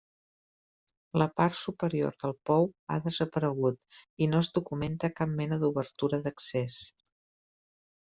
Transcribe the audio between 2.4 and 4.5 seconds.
pou ha desaparegut i no